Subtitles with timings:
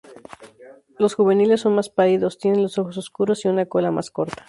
[0.97, 4.33] Los juveniles son más pálidos, tienen los ojos oscuros y una cola más corta.